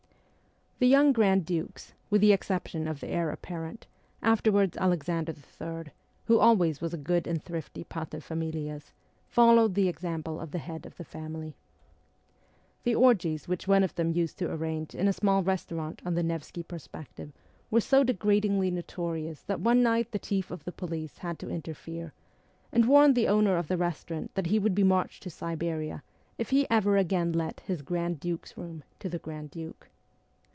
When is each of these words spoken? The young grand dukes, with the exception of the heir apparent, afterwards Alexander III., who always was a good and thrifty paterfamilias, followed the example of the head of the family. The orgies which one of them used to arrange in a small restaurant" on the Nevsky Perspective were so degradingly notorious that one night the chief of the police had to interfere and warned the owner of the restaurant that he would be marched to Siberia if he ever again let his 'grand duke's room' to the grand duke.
The 0.83 0.87
young 0.87 1.11
grand 1.13 1.45
dukes, 1.45 1.93
with 2.09 2.21
the 2.21 2.33
exception 2.33 2.87
of 2.87 3.01
the 3.01 3.07
heir 3.09 3.29
apparent, 3.29 3.85
afterwards 4.23 4.75
Alexander 4.75 5.31
III., 5.61 5.91
who 6.25 6.39
always 6.39 6.81
was 6.81 6.91
a 6.91 6.97
good 6.97 7.27
and 7.27 7.39
thrifty 7.43 7.83
paterfamilias, 7.83 8.89
followed 9.27 9.75
the 9.75 9.87
example 9.87 10.39
of 10.41 10.49
the 10.49 10.57
head 10.57 10.87
of 10.87 10.97
the 10.97 11.03
family. 11.03 11.55
The 12.83 12.95
orgies 12.95 13.47
which 13.47 13.67
one 13.67 13.83
of 13.83 13.93
them 13.93 14.13
used 14.13 14.39
to 14.39 14.51
arrange 14.51 14.95
in 14.95 15.07
a 15.07 15.13
small 15.13 15.43
restaurant" 15.43 16.01
on 16.03 16.15
the 16.15 16.23
Nevsky 16.23 16.63
Perspective 16.63 17.31
were 17.69 17.79
so 17.79 18.03
degradingly 18.03 18.71
notorious 18.73 19.43
that 19.43 19.59
one 19.59 19.83
night 19.83 20.11
the 20.11 20.17
chief 20.17 20.49
of 20.49 20.63
the 20.65 20.71
police 20.71 21.19
had 21.19 21.37
to 21.37 21.49
interfere 21.51 22.11
and 22.71 22.87
warned 22.87 23.13
the 23.13 23.27
owner 23.27 23.55
of 23.55 23.67
the 23.67 23.77
restaurant 23.77 24.33
that 24.33 24.47
he 24.47 24.57
would 24.57 24.73
be 24.73 24.83
marched 24.83 25.21
to 25.21 25.29
Siberia 25.29 26.01
if 26.39 26.49
he 26.49 26.65
ever 26.71 26.97
again 26.97 27.31
let 27.33 27.59
his 27.67 27.83
'grand 27.83 28.19
duke's 28.19 28.57
room' 28.57 28.83
to 28.99 29.09
the 29.09 29.19
grand 29.19 29.51
duke. 29.51 29.87